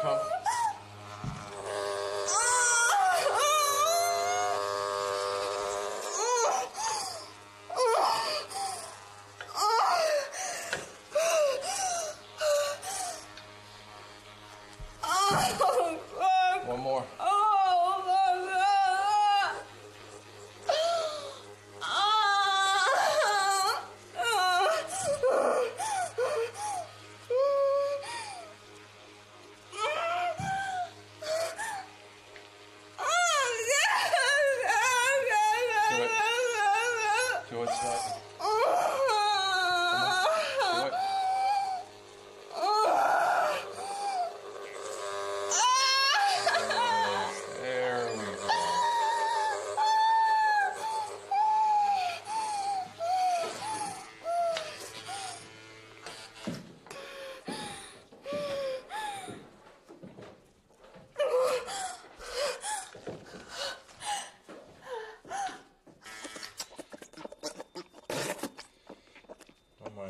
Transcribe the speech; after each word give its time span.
Come. 0.00 0.37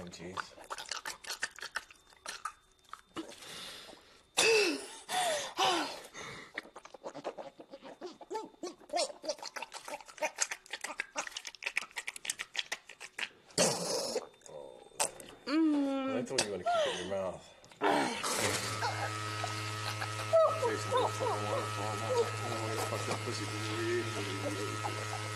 Mind, 0.08 0.14
jeez. 0.14 0.36
I 15.48 16.20
you 16.20 16.50
want 16.50 16.62
to 16.62 16.68
keep 16.68 16.92
in 16.92 17.08
your 17.08 17.16
mouth. 17.16 17.42
To. 17.80 17.84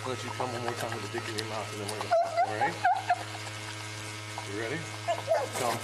Why 0.02 0.14
don't 0.14 0.24
you 0.24 0.30
come 0.30 0.52
one 0.52 0.62
more 0.62 0.72
time 0.72 0.92
with 0.96 1.08
a 1.08 1.12
dick 1.12 1.28
in 1.28 1.34
your 1.38 1.48
mouth 1.48 1.72
and 1.72 1.78
then 1.80 1.88
we're 1.92 2.02
gonna 2.02 2.14
alright? 2.48 3.11
You 4.54 4.60
ready? 4.60 4.78
Come. 5.58 5.78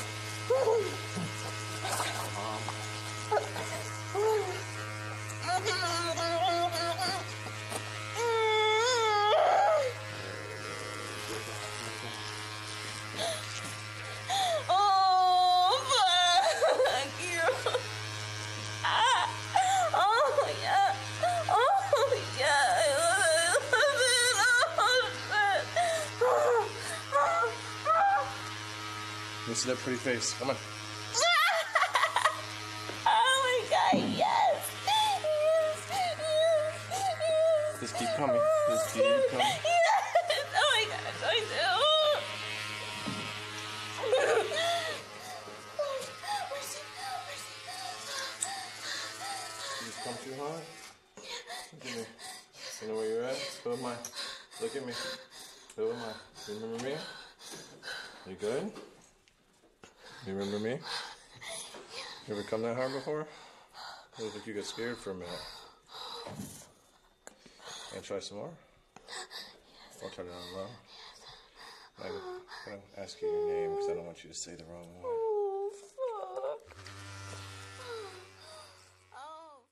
Listen 29.59 29.71
to 29.71 29.77
that 29.77 29.83
pretty 29.83 29.99
face. 29.99 30.35
Come 30.39 30.51
on. 30.51 30.57
Oh, 33.11 33.11
my 33.11 33.59
God, 33.69 33.99
yes. 34.17 34.71
Yes, 34.87 35.25
yes, 35.91 36.15
yes. 36.93 37.81
Just 37.81 37.95
keep 37.99 38.09
coming. 38.17 38.41
Just 38.69 38.95
keep 38.95 39.03
coming. 39.03 39.47
Yes. 39.65 40.05
Oh, 40.55 40.71
my 40.71 40.85
God, 40.87 41.03
I'm 41.09 41.19
going 41.21 41.47
to. 41.51 41.67
Just 49.85 49.99
come 50.05 50.17
too 50.23 50.35
hard. 50.41 50.63
Look 51.73 51.83
at 51.85 51.97
me. 51.97 52.05
You 52.81 52.87
know 52.89 52.95
where 52.95 53.09
you're 53.09 53.25
at? 53.25 53.37
Who 53.65 53.73
am 53.73 53.85
I? 53.87 53.95
Look 54.63 54.77
at 54.77 54.87
me. 54.87 54.93
Who 55.75 55.91
am 55.91 55.97
I? 55.97 56.13
You 56.47 56.55
remember 56.61 56.85
me? 56.85 56.95
You 58.29 58.37
good? 58.37 58.73
You 60.27 60.35
remember 60.35 60.59
me? 60.59 60.79
You 62.27 62.35
ever 62.35 62.43
come 62.43 62.63
that 62.63 62.77
hard 62.77 62.93
before? 62.93 63.27
It 64.19 64.23
looked 64.23 64.37
like 64.37 64.47
you 64.47 64.55
got 64.55 64.65
scared 64.65 64.99
for 64.99 65.13
a 65.13 65.15
minute. 65.15 65.31
And 67.95 68.05
try 68.05 68.19
some 68.19 68.39
more? 68.39 68.51
I'll 70.03 70.11
turn 70.11 70.27
it 70.27 70.31
on 70.31 70.57
low. 70.57 70.67
I'm 72.05 72.11
going 72.67 72.81
to 72.95 73.01
ask 73.01 73.21
you 73.23 73.29
your 73.29 73.47
name 73.49 73.71
because 73.71 73.91
I 73.91 73.95
don't 73.95 74.05
want 74.05 74.23
you 74.23 74.31
to 74.31 74.37
say 74.37 74.55
the 74.55 74.65
wrong 74.65 74.87
one. 75.01 75.28